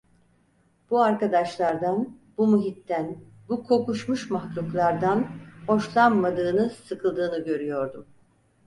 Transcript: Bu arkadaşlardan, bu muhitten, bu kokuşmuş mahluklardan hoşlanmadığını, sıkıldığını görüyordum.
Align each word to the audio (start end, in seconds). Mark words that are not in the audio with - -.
Bu 0.91 1.01
arkadaşlardan, 1.01 2.17
bu 2.37 2.47
muhitten, 2.47 3.17
bu 3.49 3.63
kokuşmuş 3.63 4.29
mahluklardan 4.29 5.27
hoşlanmadığını, 5.67 6.69
sıkıldığını 6.69 7.39
görüyordum. 7.45 8.05